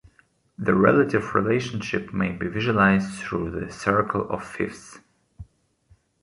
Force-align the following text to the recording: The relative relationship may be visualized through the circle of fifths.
The 0.57 0.73
relative 0.73 1.35
relationship 1.35 2.11
may 2.11 2.31
be 2.31 2.47
visualized 2.47 3.13
through 3.19 3.51
the 3.51 3.71
circle 3.71 4.27
of 4.31 4.43
fifths. 4.43 4.97